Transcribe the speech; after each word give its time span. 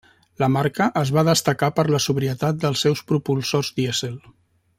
La 0.43 0.47
marca 0.53 0.87
es 1.01 1.11
va 1.17 1.23
destacar 1.27 1.69
per 1.81 1.85
la 1.97 2.01
sobrietat 2.07 2.65
dels 2.65 2.85
seus 2.87 3.05
propulsors 3.13 3.71
dièsel. 3.79 4.19